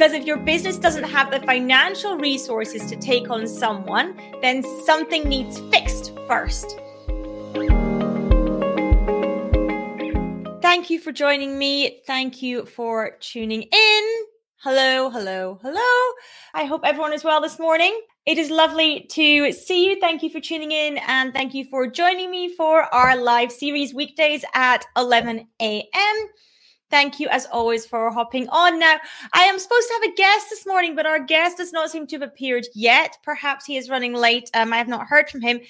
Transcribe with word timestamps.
Because 0.00 0.14
if 0.14 0.24
your 0.24 0.38
business 0.38 0.78
doesn't 0.78 1.04
have 1.04 1.30
the 1.30 1.40
financial 1.40 2.16
resources 2.16 2.86
to 2.86 2.96
take 2.96 3.28
on 3.28 3.46
someone, 3.46 4.18
then 4.40 4.62
something 4.86 5.28
needs 5.28 5.60
fixed 5.70 6.16
first. 6.26 6.80
Thank 10.62 10.88
you 10.88 10.98
for 11.00 11.12
joining 11.12 11.58
me. 11.58 12.00
Thank 12.06 12.40
you 12.40 12.64
for 12.64 13.18
tuning 13.20 13.60
in. 13.60 14.04
Hello, 14.62 15.10
hello, 15.10 15.58
hello. 15.60 16.14
I 16.54 16.64
hope 16.64 16.80
everyone 16.82 17.12
is 17.12 17.22
well 17.22 17.42
this 17.42 17.58
morning. 17.58 18.00
It 18.24 18.38
is 18.38 18.48
lovely 18.48 19.06
to 19.10 19.52
see 19.52 19.86
you. 19.86 20.00
Thank 20.00 20.22
you 20.22 20.30
for 20.30 20.40
tuning 20.40 20.72
in 20.72 20.96
and 21.08 21.34
thank 21.34 21.52
you 21.52 21.66
for 21.66 21.86
joining 21.86 22.30
me 22.30 22.48
for 22.56 22.84
our 22.94 23.18
live 23.18 23.52
series 23.52 23.92
weekdays 23.92 24.46
at 24.54 24.86
11 24.96 25.46
a.m. 25.60 26.28
Thank 26.90 27.20
you, 27.20 27.28
as 27.28 27.46
always, 27.46 27.86
for 27.86 28.10
hopping 28.10 28.48
on. 28.48 28.80
Now, 28.80 28.96
I 29.32 29.44
am 29.44 29.60
supposed 29.60 29.86
to 29.86 29.94
have 29.94 30.12
a 30.12 30.16
guest 30.16 30.46
this 30.50 30.66
morning, 30.66 30.96
but 30.96 31.06
our 31.06 31.20
guest 31.20 31.58
does 31.58 31.72
not 31.72 31.88
seem 31.88 32.06
to 32.08 32.16
have 32.16 32.28
appeared 32.28 32.66
yet. 32.74 33.16
Perhaps 33.22 33.64
he 33.64 33.76
is 33.76 33.88
running 33.88 34.12
late. 34.12 34.50
Um, 34.54 34.72
I 34.72 34.78
have 34.78 34.88
not 34.88 35.06
heard 35.06 35.30
from 35.30 35.40
him. 35.40 35.60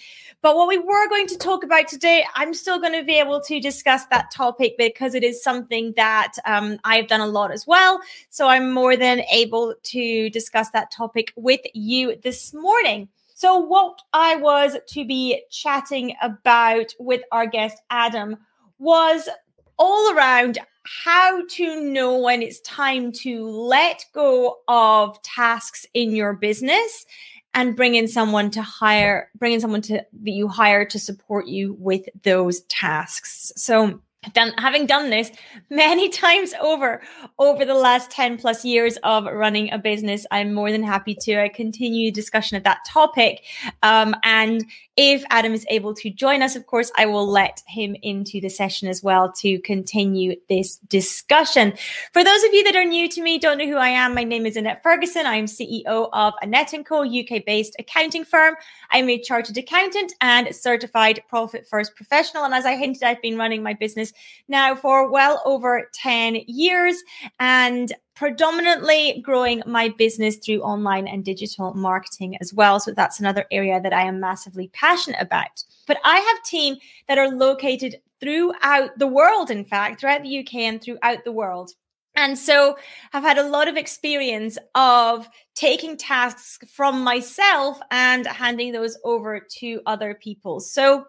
But 0.41 0.57
what 0.57 0.67
we 0.67 0.79
were 0.79 1.09
going 1.11 1.27
to 1.27 1.37
talk 1.37 1.63
about 1.63 1.89
today, 1.89 2.25
I'm 2.35 2.55
still 2.55 2.81
going 2.81 2.99
to 2.99 3.05
be 3.05 3.19
able 3.19 3.43
to 3.43 3.61
discuss 3.61 4.07
that 4.07 4.31
topic 4.31 4.77
because 4.79 5.15
it 5.15 5.23
is 5.23 5.43
something 5.43 5.93
that 5.97 6.33
um, 6.47 6.79
I've 6.85 7.09
done 7.09 7.21
a 7.21 7.27
lot 7.27 7.51
as 7.51 7.67
well. 7.67 8.01
So 8.31 8.49
I'm 8.49 8.73
more 8.73 8.97
than 8.97 9.21
able 9.31 9.75
to 9.83 10.31
discuss 10.31 10.71
that 10.71 10.91
topic 10.91 11.35
with 11.37 11.61
you 11.75 12.17
this 12.23 12.55
morning. 12.55 13.09
So, 13.35 13.59
what 13.59 14.01
I 14.13 14.37
was 14.37 14.77
to 14.89 15.07
be 15.07 15.43
chatting 15.51 16.15
about 16.21 16.93
with 16.99 17.23
our 17.33 17.47
guest, 17.47 17.81
Adam, 17.89 18.37
was 18.79 19.31
all 19.79 20.15
around 20.15 20.59
how 21.05 21.43
to 21.47 21.81
know 21.81 22.19
when 22.19 22.43
it's 22.43 22.61
time 22.61 23.13
to 23.13 23.49
let 23.49 24.05
go 24.13 24.59
of 24.67 25.21
tasks 25.23 25.87
in 25.95 26.15
your 26.15 26.33
business 26.33 27.07
and 27.55 27.77
bring 27.77 27.95
in 27.95 28.09
someone 28.09 28.51
to 28.51 28.63
hire 28.63 29.31
bring 29.37 29.53
in 29.53 29.61
someone 29.61 29.83
to 29.83 29.95
that 29.95 30.31
you 30.31 30.49
hire 30.49 30.85
to 30.85 30.99
support 30.99 31.47
you 31.47 31.77
with 31.79 32.09
those 32.23 32.63
tasks. 32.63 33.53
So 33.57 34.01
done 34.35 34.53
having 34.59 34.85
done 34.87 35.09
this 35.09 35.31
many 35.71 36.09
times 36.25 36.53
over 36.61 37.01
over 37.39 37.65
the 37.65 37.75
last 37.75 38.11
10 38.11 38.37
plus 38.37 38.65
years 38.65 38.99
of 39.03 39.25
running 39.25 39.73
a 39.73 39.79
business 39.79 40.27
i'm 40.31 40.53
more 40.53 40.71
than 40.71 40.83
happy 40.83 41.15
to 41.15 41.35
uh, 41.35 41.49
continue 41.55 42.13
discussion 42.13 42.57
of 42.57 42.65
that 42.65 42.79
topic. 42.87 43.43
Um, 43.83 44.15
and 44.23 44.65
if 44.97 45.25
adam 45.31 45.55
is 45.55 45.65
able 45.71 45.95
to 45.95 46.11
join 46.11 46.43
us 46.43 46.55
of 46.55 46.67
course 46.67 46.93
i 46.99 47.07
will 47.07 47.27
let 47.27 47.63
him 47.67 47.97
into 48.03 48.41
the 48.43 48.51
session 48.51 48.89
as 48.89 49.03
well 49.03 49.33
to 49.33 49.59
continue 49.61 50.37
this 50.51 50.77
discussion. 50.89 51.73
For 52.13 52.23
those 52.23 52.45
of 52.45 52.53
you 52.53 52.63
that 52.65 52.77
are 52.77 52.85
new 52.85 53.09
to 53.09 53.23
me 53.23 53.39
don't 53.39 53.57
know 53.57 53.67
who 53.67 53.77
i 53.77 53.89
am 53.89 54.15
my 54.15 54.25
name 54.25 54.45
is 54.45 54.57
annette 54.57 54.83
ferguson. 54.83 55.25
I'm 55.25 55.47
ceo 55.47 56.11
of 56.13 56.35
annette 56.43 56.75
& 56.81 56.85
co 56.85 57.05
uk 57.05 57.45
based 57.47 57.75
accounting 57.79 58.25
firm. 58.25 58.55
I'm 58.91 59.09
a 59.09 59.19
chartered 59.19 59.57
accountant 59.57 60.13
and 60.21 60.55
certified 60.55 61.23
profit 61.29 61.67
first 61.67 61.97
professional. 61.97 62.45
And 62.45 62.53
as 62.53 62.67
i 62.67 62.77
hinted 62.77 63.03
i've 63.03 63.23
been 63.23 63.39
running 63.39 63.63
my 63.63 63.73
business 63.73 64.10
now 64.49 64.75
for 64.75 65.11
well 65.11 65.43
over 65.45 65.89
10 65.95 66.39
years 66.47 67.03
and 67.39 67.93
predominantly 68.15 69.21
growing 69.25 69.63
my 69.67 69.89
business 69.89 70.37
through 70.37 70.61
online 70.61 71.09
and 71.09 71.25
digital 71.25 71.73
marketing 71.75 72.37
as 72.41 72.53
well. 72.53 72.79
So 72.79 72.93
that's 72.93 73.19
another 73.19 73.47
area 73.51 73.81
that 73.81 73.95
I 73.95 74.03
am 74.03 74.21
massively 74.21 74.69
passionate 74.75 75.21
about. 75.21 75.65
But 75.87 75.99
I 76.05 76.19
have 76.19 76.43
team 76.45 76.77
that 77.09 77.19
are 77.19 77.31
located 77.31 77.97
throughout 78.21 78.99
the 78.99 79.07
world, 79.07 79.51
in 79.51 79.65
fact, 79.65 80.01
throughout 80.01 80.23
the 80.23 80.39
UK 80.41 80.55
and 80.57 80.83
throughout 80.83 81.25
the 81.25 81.33
world. 81.33 81.71
And 82.17 82.39
so 82.39 82.77
I've 83.13 83.23
had 83.23 83.39
a 83.39 83.49
lot 83.49 83.69
of 83.69 83.77
experience 83.77 84.59
of 84.75 85.29
taking 85.55 85.97
tasks 85.97 86.59
from 86.69 87.03
myself 87.03 87.81
and 87.91 88.27
handing 88.27 88.73
those 88.73 88.99
over 89.05 89.41
to 89.59 89.81
other 89.87 90.19
people. 90.21 90.61
So 90.61 91.07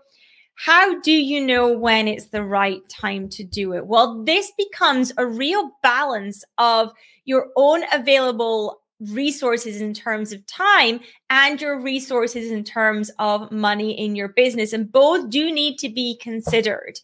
how 0.63 0.99
do 0.99 1.11
you 1.11 1.43
know 1.43 1.75
when 1.75 2.07
it's 2.07 2.27
the 2.27 2.43
right 2.43 2.87
time 2.87 3.27
to 3.29 3.43
do 3.43 3.73
it? 3.73 3.87
Well, 3.87 4.23
this 4.23 4.51
becomes 4.59 5.11
a 5.17 5.25
real 5.25 5.71
balance 5.81 6.43
of 6.59 6.91
your 7.25 7.47
own 7.55 7.83
available 7.91 8.79
resources 9.09 9.81
in 9.81 9.95
terms 9.95 10.31
of 10.31 10.45
time 10.45 10.99
and 11.31 11.59
your 11.59 11.81
resources 11.81 12.51
in 12.51 12.63
terms 12.63 13.09
of 13.17 13.51
money 13.51 13.99
in 13.99 14.15
your 14.15 14.27
business. 14.27 14.71
And 14.71 14.91
both 14.91 15.31
do 15.31 15.51
need 15.51 15.79
to 15.79 15.89
be 15.89 16.19
considered. 16.21 16.99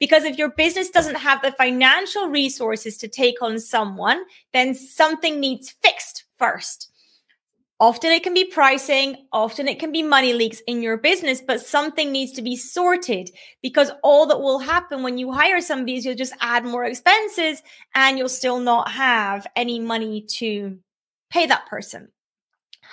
Because 0.00 0.24
if 0.24 0.36
your 0.36 0.50
business 0.50 0.90
doesn't 0.90 1.14
have 1.14 1.42
the 1.42 1.52
financial 1.52 2.26
resources 2.26 2.98
to 2.98 3.06
take 3.06 3.40
on 3.40 3.60
someone, 3.60 4.24
then 4.52 4.74
something 4.74 5.38
needs 5.38 5.70
fixed 5.80 6.24
first. 6.40 6.90
Often 7.78 8.12
it 8.12 8.22
can 8.22 8.32
be 8.32 8.46
pricing, 8.46 9.26
often 9.32 9.68
it 9.68 9.78
can 9.78 9.92
be 9.92 10.02
money 10.02 10.32
leaks 10.32 10.62
in 10.66 10.82
your 10.82 10.96
business, 10.96 11.42
but 11.46 11.60
something 11.60 12.10
needs 12.10 12.32
to 12.32 12.42
be 12.42 12.56
sorted 12.56 13.30
because 13.62 13.90
all 14.02 14.26
that 14.26 14.40
will 14.40 14.60
happen 14.60 15.02
when 15.02 15.18
you 15.18 15.30
hire 15.30 15.60
somebody 15.60 15.96
is 15.96 16.04
you'll 16.06 16.14
just 16.14 16.32
add 16.40 16.64
more 16.64 16.84
expenses 16.84 17.62
and 17.94 18.16
you'll 18.16 18.30
still 18.30 18.60
not 18.60 18.90
have 18.92 19.46
any 19.54 19.78
money 19.78 20.24
to 20.38 20.78
pay 21.30 21.44
that 21.44 21.66
person 21.66 22.08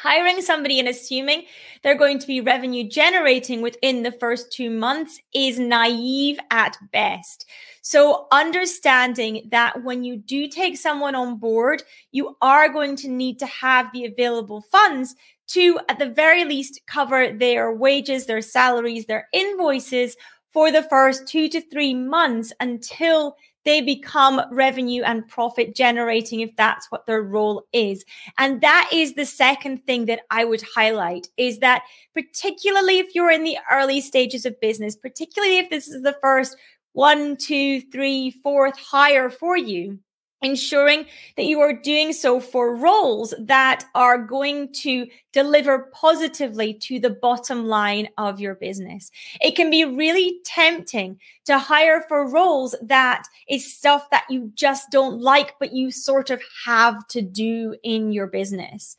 hiring 0.01 0.41
somebody 0.41 0.79
and 0.79 0.87
assuming 0.87 1.43
they're 1.81 1.97
going 1.97 2.19
to 2.19 2.27
be 2.27 2.41
revenue 2.41 2.87
generating 2.87 3.61
within 3.61 4.03
the 4.03 4.11
first 4.11 4.51
two 4.51 4.69
months 4.69 5.19
is 5.33 5.59
naive 5.59 6.39
at 6.51 6.77
best. 6.91 7.45
So, 7.81 8.27
understanding 8.31 9.49
that 9.51 9.83
when 9.83 10.03
you 10.03 10.17
do 10.17 10.47
take 10.47 10.77
someone 10.77 11.15
on 11.15 11.37
board, 11.37 11.83
you 12.11 12.37
are 12.41 12.69
going 12.69 12.95
to 12.97 13.09
need 13.09 13.39
to 13.39 13.45
have 13.45 13.91
the 13.91 14.05
available 14.05 14.61
funds 14.71 15.15
to, 15.47 15.79
at 15.89 15.99
the 15.99 16.09
very 16.09 16.45
least, 16.45 16.81
cover 16.87 17.33
their 17.33 17.71
wages, 17.73 18.25
their 18.25 18.41
salaries, 18.41 19.05
their 19.05 19.27
invoices 19.33 20.15
for 20.51 20.71
the 20.71 20.83
first 20.83 21.27
two 21.27 21.49
to 21.49 21.59
three 21.59 21.93
months 21.93 22.53
until 22.59 23.35
they 23.65 23.81
become 23.81 24.41
revenue 24.51 25.03
and 25.03 25.27
profit 25.27 25.75
generating 25.75 26.41
if 26.41 26.55
that's 26.55 26.91
what 26.91 27.05
their 27.05 27.21
role 27.21 27.63
is. 27.71 28.03
And 28.37 28.61
that 28.61 28.89
is 28.93 29.13
the 29.13 29.25
second 29.25 29.85
thing 29.85 30.05
that 30.05 30.21
I 30.29 30.45
would 30.45 30.63
highlight 30.75 31.27
is 31.37 31.59
that 31.59 31.83
particularly 32.13 32.99
if 32.99 33.15
you're 33.15 33.31
in 33.31 33.43
the 33.43 33.57
early 33.71 34.01
stages 34.01 34.45
of 34.45 34.59
business, 34.59 34.95
particularly 34.95 35.57
if 35.57 35.69
this 35.69 35.87
is 35.87 36.01
the 36.03 36.17
first 36.21 36.57
one, 36.93 37.37
two, 37.37 37.81
three, 37.81 38.31
fourth 38.43 38.77
hire 38.77 39.29
for 39.29 39.57
you, 39.57 39.99
ensuring 40.43 41.05
that 41.37 41.45
you 41.45 41.59
are 41.61 41.73
doing 41.73 42.13
so 42.13 42.39
for 42.39 42.75
roles 42.75 43.33
that 43.39 43.85
are 43.95 44.17
going 44.17 44.71
to 44.73 45.07
deliver 45.31 45.89
positively 45.93 46.73
to 46.73 46.99
the 46.99 47.09
bottom 47.09 47.65
line 47.65 48.07
of 48.17 48.39
your 48.39 48.55
business. 48.55 49.09
It 49.41 49.55
can 49.55 49.71
be 49.71 49.85
really 49.85 50.39
tempting 50.45 51.19
to 51.45 51.57
hire 51.57 52.03
for 52.07 52.29
roles 52.29 52.75
that 52.81 53.23
is 53.49 53.73
stuff 53.73 54.09
that 54.11 54.25
you 54.29 54.51
just 54.53 54.91
don't 54.91 55.21
like, 55.21 55.55
but 55.59 55.73
you 55.73 55.91
sort 55.91 56.29
of 56.29 56.41
have 56.65 57.07
to 57.07 57.21
do 57.21 57.75
in 57.83 58.11
your 58.11 58.27
business. 58.27 58.97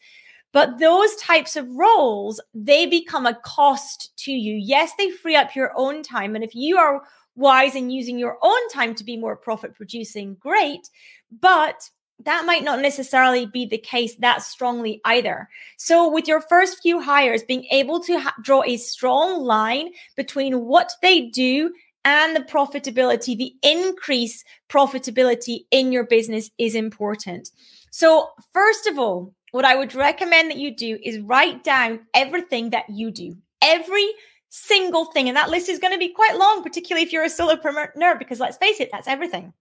But 0.53 0.79
those 0.79 1.15
types 1.17 1.57
of 1.57 1.69
roles, 1.71 2.41
they 2.55 2.87
become 2.87 3.27
a 3.27 3.35
cost 3.35 4.17
to 4.19 4.33
you. 4.33 4.55
Yes, 4.55 4.93
they 4.97 5.11
free 5.11 5.35
up 5.35 5.57
your 5.57 5.73
own 5.75 6.05
time. 6.05 6.37
And 6.37 6.45
if 6.45 6.55
you 6.55 6.79
are 6.79 7.03
wise 7.37 7.75
in 7.75 7.91
using 7.91 8.19
your 8.19 8.39
own 8.43 8.69
time 8.69 8.95
to 8.97 9.05
be 9.05 9.17
more 9.17 9.37
profit 9.37 9.75
producing, 9.75 10.37
great. 10.41 10.89
But 11.31 11.91
that 12.25 12.47
might 12.47 12.63
not 12.63 12.81
necessarily 12.81 13.47
be 13.47 13.67
the 13.67 13.79
case 13.79 14.15
that 14.17 14.43
strongly 14.43 15.01
either. 15.05 15.49
So, 15.77 16.11
with 16.11 16.29
your 16.29 16.41
first 16.41 16.81
few 16.81 17.01
hires, 17.01 17.43
being 17.43 17.67
able 17.71 18.01
to 18.01 18.21
ha- 18.21 18.35
draw 18.43 18.63
a 18.63 18.77
strong 18.77 19.43
line 19.43 19.91
between 20.17 20.65
what 20.65 20.93
they 21.03 21.23
do 21.23 21.73
and 22.05 22.37
the 22.37 22.41
profitability, 22.41 23.37
the 23.37 23.55
increase 23.63 24.45
profitability 24.69 25.61
in 25.71 25.91
your 25.91 26.05
business 26.05 26.51
is 26.59 26.75
important. 26.75 27.51
So, 27.91 28.31
first 28.53 28.87
of 28.87 28.99
all, 28.99 29.35
what 29.51 29.65
I 29.65 29.77
would 29.77 29.95
recommend 29.95 30.51
that 30.51 30.59
you 30.59 30.75
do 30.75 30.99
is 31.03 31.21
write 31.21 31.65
down 31.65 32.01
everything 32.13 32.71
that 32.71 32.91
you 32.91 33.11
do, 33.11 33.37
every 33.63 34.09
single 34.55 35.07
thing. 35.07 35.29
And 35.29 35.37
that 35.37 35.51
list 35.51 35.69
is 35.69 35.81
going 35.81 35.93
to 35.93 35.99
be 35.99 36.11
quite 36.11 36.39
long, 36.39 36.63
particularly 36.63 37.05
if 37.05 37.13
you're 37.13 37.25
a 37.25 37.29
solopreneur, 37.29 38.19
because 38.19 38.39
let's 38.39 38.57
face 38.57 38.79
it, 38.81 38.89
that's 38.93 39.09
everything. 39.09 39.53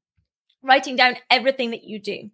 Writing 0.61 0.95
down 0.95 1.15
everything 1.29 1.71
that 1.71 1.83
you 1.83 1.99
do. 1.99 2.29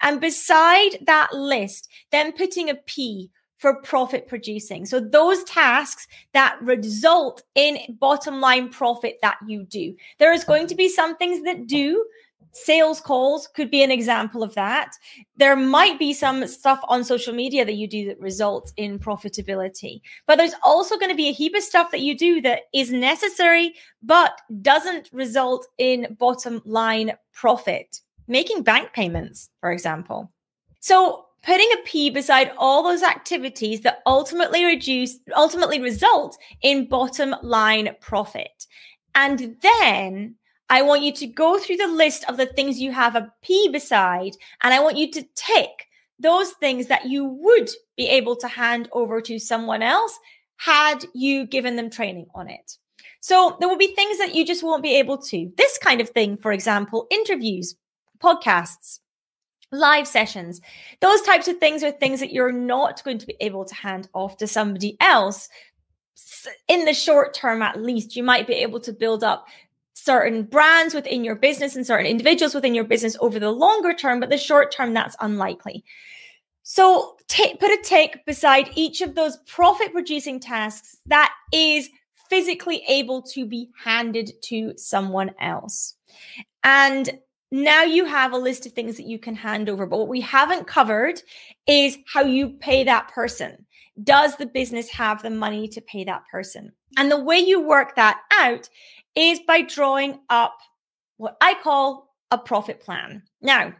And 0.00 0.20
beside 0.20 0.98
that 1.06 1.34
list, 1.34 1.88
then 2.10 2.32
putting 2.32 2.70
a 2.70 2.74
P 2.74 3.30
for 3.58 3.82
profit 3.82 4.26
producing. 4.26 4.86
So 4.86 5.00
those 5.00 5.44
tasks 5.44 6.06
that 6.32 6.56
result 6.62 7.42
in 7.54 7.78
bottom 8.00 8.40
line 8.40 8.70
profit 8.70 9.18
that 9.20 9.36
you 9.46 9.64
do. 9.64 9.94
There 10.18 10.32
is 10.32 10.44
going 10.44 10.68
to 10.68 10.74
be 10.74 10.88
some 10.88 11.16
things 11.16 11.44
that 11.44 11.66
do, 11.66 12.04
sales 12.52 13.00
calls 13.00 13.48
could 13.48 13.70
be 13.70 13.82
an 13.82 13.90
example 13.90 14.42
of 14.42 14.54
that. 14.54 14.92
There 15.36 15.56
might 15.56 15.98
be 15.98 16.12
some 16.12 16.46
stuff 16.46 16.80
on 16.88 17.04
social 17.04 17.34
media 17.34 17.64
that 17.64 17.74
you 17.74 17.88
do 17.88 18.06
that 18.06 18.20
results 18.20 18.72
in 18.76 18.98
profitability, 18.98 20.00
but 20.26 20.36
there's 20.36 20.54
also 20.62 20.96
going 20.96 21.10
to 21.10 21.16
be 21.16 21.28
a 21.28 21.32
heap 21.32 21.54
of 21.54 21.62
stuff 21.62 21.90
that 21.90 22.00
you 22.00 22.16
do 22.16 22.40
that 22.42 22.62
is 22.74 22.92
necessary 22.92 23.74
but 24.02 24.40
doesn't 24.62 25.08
result 25.12 25.66
in 25.78 26.16
bottom 26.18 26.62
line 26.64 27.12
profit. 27.32 28.00
Making 28.26 28.62
bank 28.62 28.92
payments, 28.92 29.48
for 29.60 29.72
example. 29.72 30.32
So 30.80 31.26
putting 31.42 31.68
a 31.72 31.82
P 31.84 32.10
beside 32.10 32.52
all 32.58 32.82
those 32.82 33.02
activities 33.02 33.80
that 33.82 34.02
ultimately 34.06 34.64
reduce, 34.64 35.18
ultimately 35.36 35.80
result 35.80 36.36
in 36.62 36.88
bottom 36.88 37.34
line 37.42 37.94
profit. 38.00 38.66
And 39.14 39.56
then 39.62 40.36
I 40.70 40.82
want 40.82 41.02
you 41.02 41.12
to 41.12 41.26
go 41.26 41.58
through 41.58 41.76
the 41.76 41.88
list 41.88 42.24
of 42.28 42.36
the 42.36 42.46
things 42.46 42.80
you 42.80 42.92
have 42.92 43.16
a 43.16 43.32
P 43.42 43.68
beside, 43.70 44.32
and 44.62 44.74
I 44.74 44.80
want 44.80 44.96
you 44.96 45.10
to 45.12 45.26
tick 45.34 45.86
those 46.18 46.50
things 46.52 46.88
that 46.88 47.06
you 47.06 47.24
would 47.24 47.70
be 47.96 48.08
able 48.08 48.36
to 48.36 48.48
hand 48.48 48.88
over 48.92 49.20
to 49.22 49.38
someone 49.38 49.82
else 49.82 50.18
had 50.56 51.04
you 51.14 51.46
given 51.46 51.76
them 51.76 51.90
training 51.90 52.26
on 52.34 52.48
it. 52.48 52.76
So 53.20 53.56
there 53.60 53.68
will 53.68 53.78
be 53.78 53.94
things 53.94 54.18
that 54.18 54.34
you 54.34 54.44
just 54.44 54.62
won't 54.62 54.82
be 54.82 54.96
able 54.96 55.18
to. 55.18 55.52
This 55.56 55.78
kind 55.78 56.00
of 56.00 56.10
thing, 56.10 56.36
for 56.36 56.52
example, 56.52 57.06
interviews, 57.10 57.76
podcasts, 58.18 59.00
live 59.70 60.06
sessions. 60.06 60.60
Those 61.00 61.20
types 61.22 61.48
of 61.48 61.58
things 61.58 61.82
are 61.82 61.90
things 61.90 62.20
that 62.20 62.32
you're 62.32 62.52
not 62.52 63.04
going 63.04 63.18
to 63.18 63.26
be 63.26 63.36
able 63.40 63.64
to 63.64 63.74
hand 63.74 64.08
off 64.14 64.36
to 64.38 64.46
somebody 64.46 64.96
else. 65.00 65.48
In 66.68 66.84
the 66.84 66.94
short 66.94 67.34
term, 67.34 67.62
at 67.62 67.80
least, 67.80 68.16
you 68.16 68.22
might 68.22 68.46
be 68.46 68.54
able 68.54 68.80
to 68.80 68.92
build 68.92 69.22
up 69.22 69.46
certain 69.98 70.44
brands 70.44 70.94
within 70.94 71.24
your 71.24 71.34
business 71.34 71.74
and 71.74 71.86
certain 71.86 72.06
individuals 72.06 72.54
within 72.54 72.74
your 72.74 72.84
business 72.84 73.16
over 73.20 73.38
the 73.38 73.50
longer 73.50 73.92
term, 73.92 74.20
but 74.20 74.30
the 74.30 74.38
short 74.38 74.70
term, 74.70 74.94
that's 74.94 75.16
unlikely. 75.20 75.84
So 76.62 77.16
t- 77.28 77.56
put 77.56 77.70
a 77.70 77.82
tick 77.82 78.24
beside 78.24 78.70
each 78.74 79.00
of 79.00 79.14
those 79.14 79.38
profit 79.46 79.92
producing 79.92 80.38
tasks 80.38 80.98
that 81.06 81.32
is 81.52 81.88
physically 82.30 82.84
able 82.88 83.22
to 83.22 83.46
be 83.46 83.70
handed 83.84 84.30
to 84.44 84.74
someone 84.76 85.34
else. 85.40 85.94
And 86.62 87.10
now 87.50 87.82
you 87.82 88.04
have 88.04 88.32
a 88.32 88.38
list 88.38 88.66
of 88.66 88.72
things 88.72 88.98
that 88.98 89.06
you 89.06 89.18
can 89.18 89.34
hand 89.34 89.68
over. 89.68 89.86
But 89.86 89.98
what 89.98 90.08
we 90.08 90.20
haven't 90.20 90.66
covered 90.66 91.22
is 91.66 91.96
how 92.12 92.22
you 92.22 92.50
pay 92.50 92.84
that 92.84 93.08
person. 93.08 93.66
Does 94.02 94.36
the 94.36 94.46
business 94.46 94.88
have 94.90 95.22
the 95.22 95.30
money 95.30 95.68
to 95.68 95.80
pay 95.80 96.04
that 96.04 96.22
person? 96.30 96.72
And 96.96 97.10
the 97.10 97.22
way 97.22 97.38
you 97.38 97.60
work 97.60 97.96
that 97.96 98.20
out 98.38 98.68
is 99.14 99.40
by 99.46 99.62
drawing 99.62 100.20
up 100.30 100.56
what 101.16 101.36
I 101.40 101.54
call 101.62 102.14
a 102.30 102.38
profit 102.38 102.80
plan. 102.80 103.22
Now, 103.42 103.74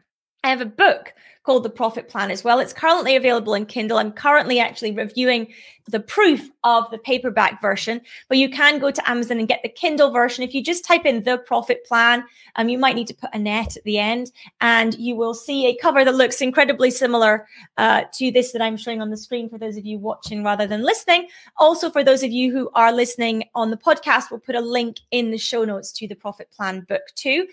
I 0.45 0.51
have 0.51 0.61
a 0.61 0.67
book 0.67 1.15
called 1.49 1.63
The 1.63 1.71
Profit 1.71 2.09
Plan 2.11 2.31
as 2.31 2.45
well. 2.45 2.61
It's 2.61 2.75
currently 2.75 3.17
available 3.17 3.55
in 3.55 3.65
Kindle. 3.65 3.97
I'm 3.97 4.13
currently 4.13 4.61
actually 4.61 4.93
reviewing 4.93 5.49
the 5.87 5.99
proof 5.99 6.51
of 6.63 6.85
the 6.91 6.99
paperback 6.99 7.63
version, 7.63 8.03
but 8.29 8.37
you 8.37 8.51
can 8.51 8.79
go 8.79 8.91
to 8.91 9.11
Amazon 9.11 9.39
and 9.39 9.49
get 9.49 9.63
the 9.63 9.71
Kindle 9.71 10.11
version. 10.11 10.45
If 10.45 10.53
you 10.53 10.63
just 10.63 10.85
type 10.85 11.07
in 11.07 11.23
The 11.23 11.39
Profit 11.39 11.87
Plan, 11.87 12.23
um, 12.57 12.69
you 12.69 12.77
might 12.77 12.97
need 12.97 13.07
to 13.07 13.15
put 13.15 13.31
Annette 13.33 13.79
at 13.79 13.85
the 13.85 13.99
end, 13.99 14.31
and 14.61 14.95
you 14.99 15.17
will 15.17 15.33
see 15.33 15.67
a 15.67 15.77
cover 15.77 16.05
that 16.05 16.15
looks 16.15 16.43
incredibly 16.43 16.91
similar 16.91 17.49
uh, 17.79 18.03
to 18.15 18.31
this 18.31 18.53
that 18.53 18.61
I'm 18.61 18.77
showing 18.77 19.01
on 19.01 19.09
the 19.09 19.17
screen 19.17 19.49
for 19.49 19.57
those 19.57 19.79
of 19.79 19.87
you 19.87 19.99
watching 19.99 20.45
rather 20.45 20.67
than 20.67 20.83
listening. 20.83 21.29
Also, 21.57 21.91
for 21.91 22.05
those 22.05 22.23
of 22.23 22.31
you 22.31 22.53
who 22.53 22.69
are 22.75 22.93
listening 22.93 23.45
on 23.55 23.71
the 23.71 23.79
podcast, 23.79 24.31
we'll 24.31 24.41
put 24.41 24.55
a 24.55 24.61
link 24.61 24.99
in 25.11 25.31
the 25.31 25.39
show 25.39 25.65
notes 25.65 25.93
to 25.93 26.07
the 26.07 26.15
Profit 26.15 26.51
Plan 26.51 26.85
book 26.87 27.03
too. 27.15 27.47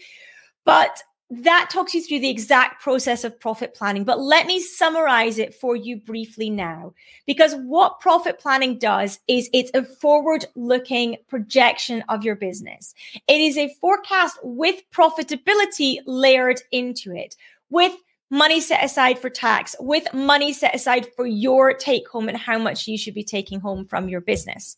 But 0.65 1.01
that 1.31 1.69
talks 1.71 1.95
you 1.95 2.03
through 2.03 2.19
the 2.19 2.29
exact 2.29 2.83
process 2.83 3.23
of 3.23 3.39
profit 3.39 3.73
planning, 3.73 4.03
but 4.03 4.21
let 4.21 4.45
me 4.45 4.59
summarize 4.59 5.39
it 5.39 5.55
for 5.55 5.75
you 5.75 5.97
briefly 5.97 6.49
now. 6.51 6.93
Because 7.25 7.55
what 7.55 7.99
profit 7.99 8.39
planning 8.39 8.77
does 8.77 9.19
is 9.27 9.49
it's 9.51 9.71
a 9.73 9.83
forward 9.83 10.45
looking 10.55 11.17
projection 11.27 12.03
of 12.09 12.23
your 12.23 12.35
business. 12.35 12.93
It 13.27 13.41
is 13.41 13.57
a 13.57 13.73
forecast 13.81 14.37
with 14.43 14.83
profitability 14.91 15.97
layered 16.05 16.61
into 16.71 17.15
it, 17.15 17.35
with 17.69 17.95
money 18.29 18.61
set 18.61 18.83
aside 18.83 19.17
for 19.17 19.31
tax, 19.31 19.75
with 19.79 20.13
money 20.13 20.53
set 20.53 20.75
aside 20.75 21.07
for 21.15 21.25
your 21.25 21.73
take 21.73 22.07
home 22.07 22.29
and 22.29 22.37
how 22.37 22.59
much 22.59 22.87
you 22.87 22.99
should 22.99 23.15
be 23.15 23.23
taking 23.23 23.59
home 23.59 23.85
from 23.87 24.09
your 24.09 24.21
business. 24.21 24.77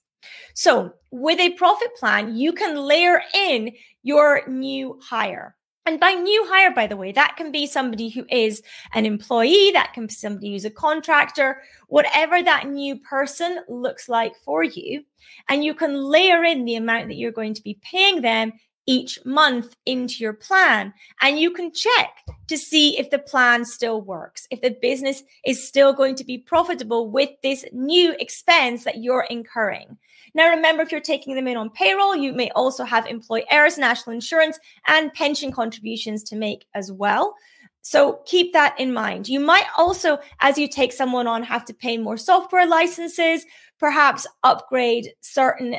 So, 0.53 0.93
with 1.11 1.39
a 1.39 1.51
profit 1.51 1.95
plan, 1.95 2.37
you 2.37 2.53
can 2.53 2.75
layer 2.77 3.21
in 3.35 3.73
your 4.03 4.47
new 4.47 4.99
hire. 5.01 5.56
And 5.87 6.01
by 6.01 6.11
new 6.11 6.45
hire, 6.49 6.71
by 6.71 6.85
the 6.85 6.97
way, 6.97 7.13
that 7.13 7.37
can 7.37 7.49
be 7.49 7.65
somebody 7.65 8.09
who 8.09 8.25
is 8.29 8.61
an 8.93 9.05
employee, 9.05 9.71
that 9.71 9.93
can 9.93 10.07
be 10.07 10.13
somebody 10.13 10.51
who's 10.51 10.65
a 10.65 10.69
contractor, 10.69 11.61
whatever 11.87 12.43
that 12.43 12.67
new 12.67 12.97
person 12.97 13.59
looks 13.69 14.09
like 14.09 14.33
for 14.43 14.65
you. 14.65 15.05
And 15.47 15.63
you 15.63 15.73
can 15.73 15.95
layer 15.95 16.43
in 16.43 16.65
the 16.65 16.75
amount 16.75 17.07
that 17.07 17.15
you're 17.15 17.31
going 17.31 17.53
to 17.53 17.63
be 17.63 17.79
paying 17.81 18.21
them 18.21 18.51
each 18.85 19.23
month 19.23 19.77
into 19.85 20.15
your 20.15 20.33
plan. 20.33 20.93
And 21.21 21.39
you 21.39 21.51
can 21.51 21.71
check 21.71 22.17
to 22.47 22.57
see 22.57 22.99
if 22.99 23.09
the 23.09 23.19
plan 23.19 23.63
still 23.63 24.01
works, 24.01 24.45
if 24.51 24.59
the 24.59 24.77
business 24.81 25.23
is 25.45 25.65
still 25.65 25.93
going 25.93 26.15
to 26.15 26.25
be 26.25 26.37
profitable 26.37 27.09
with 27.09 27.29
this 27.43 27.63
new 27.71 28.13
expense 28.19 28.83
that 28.83 29.01
you're 29.01 29.27
incurring. 29.29 29.97
Now, 30.33 30.49
remember, 30.49 30.83
if 30.83 30.91
you're 30.91 31.01
taking 31.01 31.35
them 31.35 31.47
in 31.47 31.57
on 31.57 31.69
payroll, 31.69 32.15
you 32.15 32.33
may 32.33 32.49
also 32.51 32.83
have 32.83 33.05
employers' 33.05 33.77
national 33.77 34.13
insurance 34.13 34.59
and 34.87 35.13
pension 35.13 35.51
contributions 35.51 36.23
to 36.23 36.35
make 36.35 36.65
as 36.73 36.91
well. 36.91 37.35
So 37.81 38.19
keep 38.25 38.51
that 38.51 38.77
in 38.79 38.93
mind. 38.93 39.29
You 39.29 39.39
might 39.39 39.65
also, 39.77 40.19
as 40.41 40.57
you 40.57 40.67
take 40.67 40.91
someone 40.91 41.25
on, 41.25 41.41
have 41.43 41.63
to 41.65 41.73
pay 41.73 41.97
more 41.97 42.17
software 42.17 42.67
licenses, 42.67 43.45
perhaps 43.79 44.27
upgrade 44.43 45.13
certain 45.21 45.77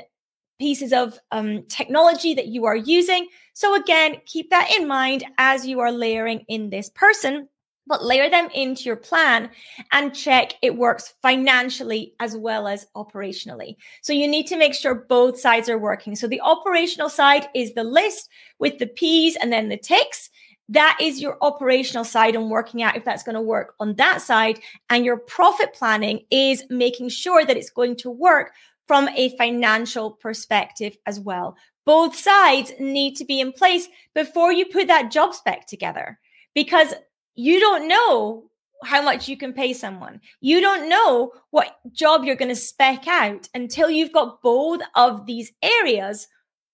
pieces 0.58 0.92
of 0.92 1.18
um, 1.30 1.64
technology 1.68 2.34
that 2.34 2.46
you 2.46 2.64
are 2.64 2.76
using. 2.76 3.28
So, 3.52 3.74
again, 3.74 4.16
keep 4.26 4.50
that 4.50 4.72
in 4.74 4.88
mind 4.88 5.24
as 5.36 5.66
you 5.66 5.80
are 5.80 5.92
layering 5.92 6.44
in 6.48 6.70
this 6.70 6.88
person 6.90 7.48
but 7.88 8.04
layer 8.04 8.30
them 8.30 8.48
into 8.54 8.84
your 8.84 8.96
plan 8.96 9.50
and 9.92 10.14
check 10.14 10.52
it 10.62 10.76
works 10.76 11.14
financially 11.22 12.14
as 12.20 12.36
well 12.36 12.68
as 12.68 12.86
operationally. 12.94 13.76
So 14.02 14.12
you 14.12 14.28
need 14.28 14.46
to 14.48 14.58
make 14.58 14.74
sure 14.74 14.94
both 14.94 15.40
sides 15.40 15.68
are 15.68 15.78
working. 15.78 16.14
So 16.14 16.28
the 16.28 16.40
operational 16.42 17.08
side 17.08 17.48
is 17.54 17.74
the 17.74 17.84
list 17.84 18.28
with 18.58 18.78
the 18.78 18.86
P's 18.86 19.36
and 19.36 19.52
then 19.52 19.68
the 19.68 19.78
ticks. 19.78 20.30
That 20.68 20.98
is 21.00 21.20
your 21.20 21.38
operational 21.40 22.04
side 22.04 22.34
and 22.36 22.50
working 22.50 22.82
out 22.82 22.96
if 22.96 23.04
that's 23.04 23.22
going 23.22 23.34
to 23.34 23.40
work 23.40 23.74
on 23.80 23.94
that 23.94 24.20
side. 24.20 24.60
And 24.90 25.04
your 25.04 25.16
profit 25.16 25.72
planning 25.72 26.20
is 26.30 26.62
making 26.68 27.08
sure 27.08 27.44
that 27.44 27.56
it's 27.56 27.70
going 27.70 27.96
to 27.96 28.10
work 28.10 28.52
from 28.86 29.08
a 29.16 29.34
financial 29.36 30.12
perspective 30.12 30.96
as 31.06 31.20
well. 31.20 31.56
Both 31.86 32.16
sides 32.16 32.72
need 32.78 33.16
to 33.16 33.24
be 33.24 33.40
in 33.40 33.52
place 33.52 33.88
before 34.14 34.52
you 34.52 34.66
put 34.66 34.88
that 34.88 35.10
job 35.10 35.32
spec 35.34 35.66
together 35.66 36.18
because 36.54 36.92
you 37.38 37.60
don't 37.60 37.86
know 37.86 38.50
how 38.82 39.00
much 39.00 39.28
you 39.28 39.36
can 39.36 39.52
pay 39.52 39.72
someone. 39.72 40.20
You 40.40 40.60
don't 40.60 40.88
know 40.88 41.32
what 41.50 41.78
job 41.92 42.24
you're 42.24 42.34
going 42.34 42.48
to 42.48 42.56
spec 42.56 43.06
out 43.06 43.48
until 43.54 43.88
you've 43.88 44.12
got 44.12 44.42
both 44.42 44.80
of 44.96 45.24
these 45.24 45.52
areas 45.62 46.26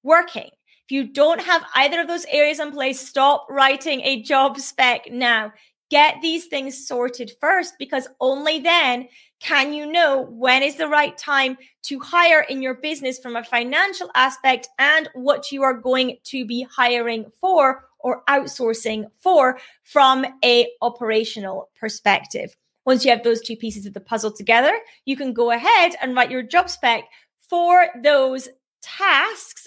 working. 0.02 0.49
If 0.87 0.90
you 0.90 1.12
don't 1.12 1.42
have 1.42 1.64
either 1.75 2.00
of 2.00 2.09
those 2.09 2.25
areas 2.30 2.61
in 2.61 2.73
place, 2.73 2.99
stop 2.99 3.47
writing 3.50 4.00
a 4.00 4.23
job 4.23 4.59
spec 4.59 5.11
now. 5.11 5.52
Get 5.90 6.16
these 6.23 6.47
things 6.47 6.88
sorted 6.88 7.33
first 7.42 7.75
because 7.78 8.09
only 8.18 8.59
then 8.59 9.09
can 9.40 9.75
you 9.75 9.92
know 9.92 10.23
when 10.30 10.62
is 10.62 10.76
the 10.76 10.88
right 10.88 11.16
time 11.18 11.59
to 11.83 12.00
hire 12.00 12.40
in 12.49 12.62
your 12.62 12.75
business 12.75 13.18
from 13.18 13.37
a 13.37 13.44
financial 13.44 14.11
aspect 14.14 14.68
and 14.78 15.11
what 15.12 15.52
you 15.52 15.62
are 15.62 15.75
going 15.75 16.16
to 16.25 16.47
be 16.47 16.66
hiring 16.75 17.30
for 17.38 17.85
or 18.04 18.23
outsourcing 18.28 19.06
for 19.18 19.58
from 19.82 20.25
a 20.44 20.68
operational 20.80 21.70
perspective. 21.80 22.54
Once 22.84 23.04
you 23.04 23.11
have 23.11 23.25
those 23.25 23.40
two 23.40 23.56
pieces 23.56 23.87
of 23.87 23.94
the 23.94 24.00
puzzle 24.00 24.30
together, 24.30 24.78
you 25.06 25.16
can 25.16 25.32
go 25.32 25.50
ahead 25.50 25.96
and 26.00 26.14
write 26.14 26.30
your 26.30 26.42
job 26.42 26.68
spec 26.68 27.04
for 27.40 27.87
those 28.02 28.49
tasks 28.82 29.66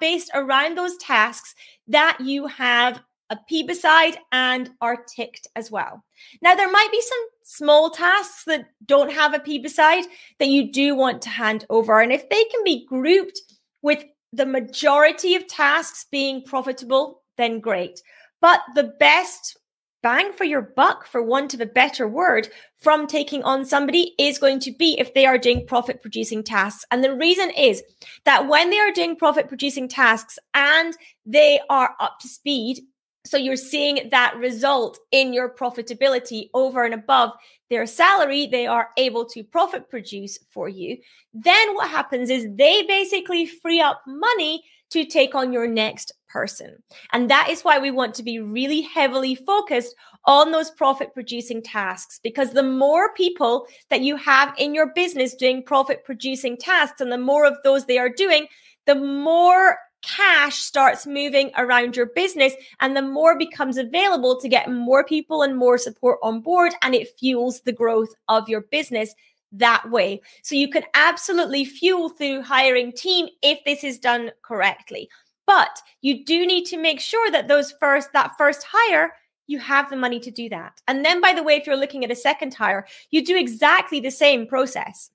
based 0.00 0.30
around 0.32 0.78
those 0.78 0.96
tasks 0.98 1.54
that 1.88 2.16
you 2.20 2.46
have 2.46 3.02
a 3.30 3.36
P 3.48 3.64
beside 3.64 4.18
and 4.30 4.70
are 4.80 5.04
ticked 5.04 5.48
as 5.56 5.70
well. 5.70 6.04
Now, 6.40 6.54
there 6.54 6.70
might 6.70 6.92
be 6.92 7.00
some 7.00 7.26
small 7.42 7.90
tasks 7.90 8.44
that 8.44 8.66
don't 8.86 9.10
have 9.10 9.34
a 9.34 9.40
P 9.40 9.58
beside 9.58 10.04
that 10.38 10.48
you 10.48 10.70
do 10.70 10.94
want 10.94 11.22
to 11.22 11.30
hand 11.30 11.66
over. 11.68 12.00
And 12.00 12.12
if 12.12 12.28
they 12.28 12.44
can 12.44 12.62
be 12.62 12.86
grouped 12.86 13.40
with 13.80 14.04
the 14.32 14.46
majority 14.46 15.34
of 15.34 15.46
tasks 15.46 16.06
being 16.10 16.42
profitable 16.44 17.21
then 17.36 17.60
great. 17.60 18.00
But 18.40 18.60
the 18.74 18.92
best 18.98 19.56
bang 20.02 20.32
for 20.32 20.44
your 20.44 20.62
buck, 20.62 21.06
for 21.06 21.22
want 21.22 21.54
of 21.54 21.60
a 21.60 21.66
better 21.66 22.08
word, 22.08 22.48
from 22.78 23.06
taking 23.06 23.42
on 23.44 23.64
somebody 23.64 24.14
is 24.18 24.38
going 24.38 24.58
to 24.60 24.72
be 24.72 24.96
if 24.98 25.14
they 25.14 25.24
are 25.24 25.38
doing 25.38 25.64
profit 25.66 26.02
producing 26.02 26.42
tasks. 26.42 26.84
And 26.90 27.04
the 27.04 27.14
reason 27.14 27.50
is 27.50 27.82
that 28.24 28.48
when 28.48 28.70
they 28.70 28.78
are 28.78 28.90
doing 28.90 29.16
profit 29.16 29.48
producing 29.48 29.88
tasks 29.88 30.38
and 30.54 30.96
they 31.24 31.60
are 31.70 31.94
up 32.00 32.18
to 32.20 32.28
speed, 32.28 32.80
so 33.24 33.36
you're 33.36 33.56
seeing 33.56 34.08
that 34.10 34.36
result 34.36 34.98
in 35.12 35.32
your 35.32 35.54
profitability 35.54 36.48
over 36.54 36.84
and 36.84 36.94
above 36.94 37.30
their 37.70 37.86
salary, 37.86 38.46
they 38.46 38.66
are 38.66 38.90
able 38.96 39.24
to 39.26 39.44
profit 39.44 39.88
produce 39.88 40.38
for 40.50 40.68
you. 40.68 40.98
Then 41.32 41.74
what 41.74 41.88
happens 41.88 42.30
is 42.30 42.46
they 42.56 42.82
basically 42.82 43.46
free 43.46 43.80
up 43.80 44.02
money 44.06 44.62
to 44.90 45.06
take 45.06 45.34
on 45.34 45.52
your 45.52 45.66
next 45.66 46.12
person. 46.28 46.82
And 47.12 47.30
that 47.30 47.48
is 47.48 47.62
why 47.62 47.78
we 47.78 47.90
want 47.90 48.14
to 48.16 48.22
be 48.22 48.40
really 48.40 48.82
heavily 48.82 49.34
focused 49.34 49.94
on 50.26 50.52
those 50.52 50.70
profit 50.70 51.14
producing 51.14 51.62
tasks 51.62 52.20
because 52.22 52.52
the 52.52 52.62
more 52.62 53.14
people 53.14 53.66
that 53.90 54.02
you 54.02 54.16
have 54.16 54.54
in 54.58 54.74
your 54.74 54.92
business 54.94 55.34
doing 55.34 55.62
profit 55.62 56.04
producing 56.04 56.56
tasks 56.56 57.00
and 57.00 57.10
the 57.10 57.18
more 57.18 57.46
of 57.46 57.56
those 57.64 57.86
they 57.86 57.98
are 57.98 58.10
doing, 58.10 58.46
the 58.86 58.94
more 58.94 59.78
cash 60.02 60.56
starts 60.56 61.06
moving 61.06 61.50
around 61.56 61.96
your 61.96 62.06
business 62.06 62.54
and 62.80 62.96
the 62.96 63.02
more 63.02 63.38
becomes 63.38 63.76
available 63.76 64.38
to 64.40 64.48
get 64.48 64.70
more 64.70 65.04
people 65.04 65.42
and 65.42 65.56
more 65.56 65.78
support 65.78 66.18
on 66.22 66.40
board 66.40 66.72
and 66.82 66.94
it 66.94 67.08
fuels 67.18 67.60
the 67.60 67.72
growth 67.72 68.14
of 68.28 68.48
your 68.48 68.62
business 68.62 69.14
that 69.52 69.90
way. 69.90 70.20
So 70.42 70.54
you 70.54 70.68
can 70.68 70.84
absolutely 70.94 71.64
fuel 71.64 72.08
through 72.08 72.42
hiring 72.42 72.92
team 72.92 73.28
if 73.42 73.60
this 73.64 73.84
is 73.84 73.98
done 73.98 74.30
correctly. 74.42 75.08
But 75.46 75.82
you 76.00 76.24
do 76.24 76.46
need 76.46 76.64
to 76.66 76.78
make 76.78 77.00
sure 77.00 77.30
that 77.30 77.48
those 77.48 77.72
first 77.72 78.12
that 78.12 78.32
first 78.38 78.64
hire 78.64 79.12
you 79.48 79.58
have 79.58 79.90
the 79.90 79.96
money 79.96 80.20
to 80.20 80.30
do 80.30 80.48
that. 80.48 80.80
And 80.88 81.04
then 81.04 81.20
by 81.20 81.32
the 81.32 81.42
way 81.42 81.56
if 81.56 81.66
you're 81.66 81.76
looking 81.76 82.04
at 82.04 82.10
a 82.10 82.16
second 82.16 82.54
hire, 82.54 82.86
you 83.10 83.24
do 83.24 83.36
exactly 83.36 84.00
the 84.00 84.10
same 84.10 84.46
process. 84.46 85.10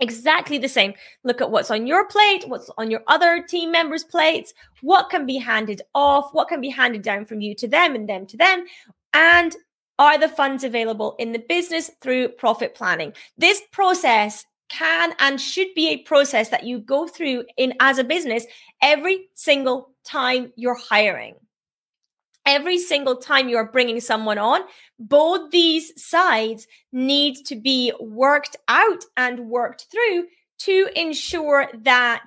Exactly 0.00 0.56
the 0.56 0.68
same. 0.68 0.94
Look 1.24 1.40
at 1.40 1.50
what's 1.50 1.70
on 1.70 1.86
your 1.86 2.06
plate, 2.08 2.44
what's 2.48 2.70
on 2.78 2.90
your 2.90 3.02
other 3.06 3.44
team 3.46 3.70
members' 3.70 4.04
plates, 4.04 4.54
what 4.80 5.10
can 5.10 5.26
be 5.26 5.36
handed 5.36 5.82
off, 5.94 6.32
what 6.32 6.48
can 6.48 6.60
be 6.60 6.70
handed 6.70 7.02
down 7.02 7.26
from 7.26 7.40
you 7.40 7.54
to 7.56 7.68
them 7.68 7.94
and 7.94 8.08
them 8.08 8.26
to 8.26 8.36
them, 8.36 8.64
and 9.12 9.54
are 9.98 10.16
the 10.16 10.28
funds 10.28 10.64
available 10.64 11.14
in 11.18 11.32
the 11.32 11.44
business 11.46 11.90
through 12.00 12.30
profit 12.30 12.74
planning? 12.74 13.12
This 13.36 13.60
process 13.70 14.46
can 14.70 15.12
and 15.18 15.38
should 15.38 15.68
be 15.74 15.88
a 15.88 15.98
process 15.98 16.48
that 16.48 16.64
you 16.64 16.78
go 16.78 17.06
through 17.06 17.44
in 17.58 17.74
as 17.80 17.98
a 17.98 18.04
business 18.04 18.46
every 18.80 19.28
single 19.34 19.90
time 20.04 20.52
you're 20.56 20.78
hiring. 20.78 21.34
Every 22.46 22.78
single 22.78 23.16
time 23.16 23.48
you're 23.48 23.70
bringing 23.70 24.00
someone 24.00 24.38
on, 24.38 24.62
both 24.98 25.50
these 25.50 25.92
sides 26.02 26.66
need 26.92 27.36
to 27.46 27.56
be 27.56 27.92
worked 28.00 28.56
out 28.68 29.04
and 29.16 29.48
worked 29.48 29.86
through 29.90 30.24
to 30.60 30.88
ensure 30.94 31.68
that 31.82 32.24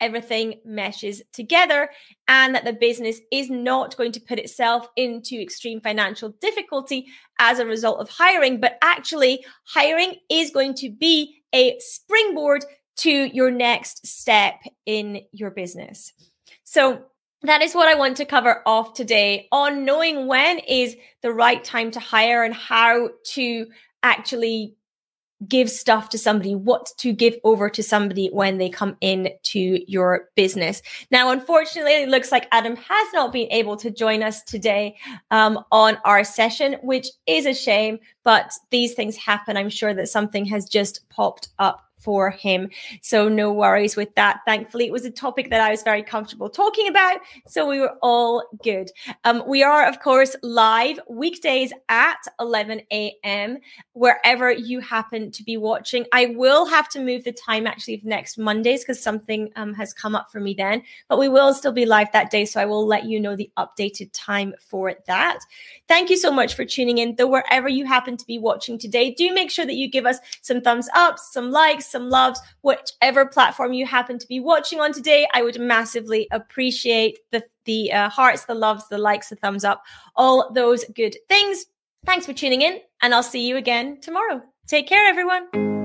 everything 0.00 0.60
meshes 0.64 1.22
together 1.32 1.90
and 2.28 2.54
that 2.54 2.64
the 2.64 2.72
business 2.72 3.20
is 3.32 3.50
not 3.50 3.96
going 3.96 4.12
to 4.12 4.20
put 4.20 4.38
itself 4.38 4.88
into 4.96 5.40
extreme 5.40 5.80
financial 5.80 6.30
difficulty 6.40 7.06
as 7.38 7.58
a 7.58 7.66
result 7.66 8.00
of 8.00 8.08
hiring, 8.08 8.60
but 8.60 8.78
actually, 8.82 9.44
hiring 9.64 10.14
is 10.30 10.50
going 10.50 10.74
to 10.74 10.90
be 10.90 11.42
a 11.52 11.76
springboard 11.78 12.64
to 12.96 13.10
your 13.10 13.50
next 13.50 14.06
step 14.06 14.54
in 14.86 15.22
your 15.32 15.50
business. 15.50 16.12
So, 16.64 17.04
that 17.42 17.62
is 17.62 17.74
what 17.74 17.88
I 17.88 17.94
want 17.94 18.16
to 18.16 18.24
cover 18.24 18.62
off 18.66 18.94
today 18.94 19.48
on 19.52 19.84
knowing 19.84 20.26
when 20.26 20.58
is 20.58 20.96
the 21.22 21.32
right 21.32 21.62
time 21.62 21.90
to 21.92 22.00
hire 22.00 22.42
and 22.42 22.54
how 22.54 23.10
to 23.34 23.66
actually 24.02 24.74
give 25.46 25.70
stuff 25.70 26.08
to 26.08 26.18
somebody, 26.18 26.54
what 26.54 26.90
to 26.98 27.12
give 27.12 27.36
over 27.44 27.70
to 27.70 27.82
somebody 27.82 28.28
when 28.32 28.58
they 28.58 28.68
come 28.68 28.96
in 29.00 29.30
to 29.44 29.90
your 29.90 30.28
business. 30.34 30.82
Now, 31.12 31.30
unfortunately, 31.30 32.02
it 32.02 32.08
looks 32.08 32.32
like 32.32 32.48
Adam 32.50 32.74
has 32.74 33.08
not 33.12 33.32
been 33.32 33.46
able 33.52 33.76
to 33.76 33.90
join 33.90 34.24
us 34.24 34.42
today 34.42 34.96
um, 35.30 35.62
on 35.70 35.98
our 36.04 36.24
session, 36.24 36.76
which 36.82 37.06
is 37.26 37.46
a 37.46 37.54
shame, 37.54 38.00
but 38.24 38.50
these 38.70 38.94
things 38.94 39.16
happen. 39.16 39.56
I'm 39.56 39.70
sure 39.70 39.94
that 39.94 40.08
something 40.08 40.44
has 40.46 40.68
just 40.68 41.08
popped 41.08 41.50
up 41.60 41.87
for 41.98 42.30
him. 42.30 42.70
So 43.02 43.28
no 43.28 43.52
worries 43.52 43.96
with 43.96 44.14
that. 44.14 44.40
Thankfully, 44.46 44.86
it 44.86 44.92
was 44.92 45.04
a 45.04 45.10
topic 45.10 45.50
that 45.50 45.60
I 45.60 45.70
was 45.70 45.82
very 45.82 46.02
comfortable 46.02 46.48
talking 46.48 46.88
about. 46.88 47.18
So 47.46 47.68
we 47.68 47.80
were 47.80 47.96
all 48.02 48.44
good. 48.62 48.90
Um, 49.24 49.42
we 49.46 49.62
are, 49.62 49.86
of 49.86 50.00
course, 50.00 50.36
live 50.42 51.00
weekdays 51.08 51.72
at 51.88 52.18
11 52.40 52.82
a.m. 52.92 53.58
wherever 53.92 54.50
you 54.50 54.80
happen 54.80 55.30
to 55.32 55.42
be 55.42 55.56
watching. 55.56 56.06
I 56.12 56.26
will 56.36 56.66
have 56.66 56.88
to 56.90 57.00
move 57.00 57.24
the 57.24 57.32
time 57.32 57.66
actually 57.66 58.00
next 58.04 58.38
Mondays 58.38 58.82
because 58.82 59.02
something 59.02 59.50
um, 59.56 59.74
has 59.74 59.92
come 59.92 60.14
up 60.14 60.30
for 60.30 60.40
me 60.40 60.54
then, 60.54 60.82
but 61.08 61.18
we 61.18 61.28
will 61.28 61.52
still 61.52 61.72
be 61.72 61.86
live 61.86 62.12
that 62.12 62.30
day. 62.30 62.44
So 62.44 62.60
I 62.60 62.64
will 62.64 62.86
let 62.86 63.04
you 63.04 63.20
know 63.20 63.36
the 63.36 63.50
updated 63.58 64.10
time 64.12 64.54
for 64.60 64.94
that. 65.06 65.38
Thank 65.88 66.10
you 66.10 66.16
so 66.16 66.30
much 66.30 66.54
for 66.54 66.64
tuning 66.64 66.98
in. 66.98 67.16
Though 67.16 67.26
wherever 67.26 67.68
you 67.68 67.86
happen 67.86 68.16
to 68.16 68.26
be 68.26 68.38
watching 68.38 68.78
today, 68.78 69.10
do 69.12 69.32
make 69.34 69.50
sure 69.50 69.66
that 69.66 69.74
you 69.74 69.88
give 69.90 70.06
us 70.06 70.18
some 70.42 70.60
thumbs 70.60 70.88
up, 70.94 71.18
some 71.18 71.50
likes, 71.50 71.87
some 71.88 72.08
loves, 72.08 72.40
whichever 72.62 73.26
platform 73.26 73.72
you 73.72 73.86
happen 73.86 74.18
to 74.18 74.26
be 74.26 74.40
watching 74.40 74.80
on 74.80 74.92
today. 74.92 75.26
I 75.34 75.42
would 75.42 75.58
massively 75.60 76.28
appreciate 76.30 77.18
the 77.32 77.44
the 77.64 77.92
uh, 77.92 78.08
hearts, 78.08 78.46
the 78.46 78.54
loves, 78.54 78.88
the 78.88 78.98
likes, 78.98 79.28
the 79.28 79.36
thumbs 79.36 79.64
up, 79.64 79.82
all 80.16 80.50
those 80.52 80.84
good 80.94 81.16
things. 81.28 81.66
Thanks 82.06 82.24
for 82.26 82.32
tuning 82.32 82.62
in, 82.62 82.80
and 83.02 83.14
I'll 83.14 83.22
see 83.22 83.46
you 83.46 83.56
again 83.56 84.00
tomorrow. 84.00 84.42
Take 84.66 84.88
care, 84.88 85.06
everyone. 85.06 85.77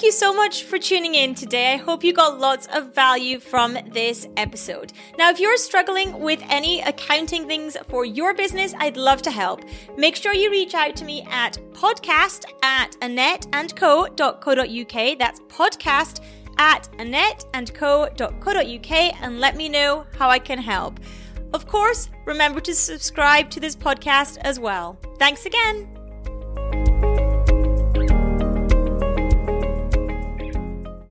Thank 0.00 0.14
you 0.14 0.18
so 0.18 0.32
much 0.32 0.64
for 0.64 0.78
tuning 0.78 1.14
in 1.14 1.34
today. 1.34 1.74
I 1.74 1.76
hope 1.76 2.02
you 2.02 2.14
got 2.14 2.40
lots 2.40 2.66
of 2.68 2.94
value 2.94 3.38
from 3.38 3.76
this 3.92 4.26
episode. 4.38 4.94
Now, 5.18 5.28
if 5.28 5.38
you're 5.38 5.58
struggling 5.58 6.20
with 6.20 6.42
any 6.48 6.80
accounting 6.80 7.46
things 7.46 7.76
for 7.86 8.06
your 8.06 8.32
business, 8.32 8.72
I'd 8.78 8.96
love 8.96 9.20
to 9.20 9.30
help. 9.30 9.60
Make 9.98 10.16
sure 10.16 10.32
you 10.32 10.50
reach 10.50 10.72
out 10.72 10.96
to 10.96 11.04
me 11.04 11.26
at 11.30 11.58
podcast 11.72 12.46
at 12.62 12.92
annetteandco.co.uk. 13.02 15.18
That's 15.18 15.40
podcast 15.40 16.22
at 16.56 16.88
annetteandco.co.uk 16.92 19.22
and 19.22 19.38
let 19.38 19.54
me 19.54 19.68
know 19.68 20.06
how 20.16 20.30
I 20.30 20.38
can 20.38 20.58
help. 20.58 20.98
Of 21.52 21.66
course, 21.66 22.08
remember 22.24 22.60
to 22.60 22.74
subscribe 22.74 23.50
to 23.50 23.60
this 23.60 23.76
podcast 23.76 24.38
as 24.38 24.58
well. 24.58 24.98
Thanks 25.18 25.44
again. 25.44 25.99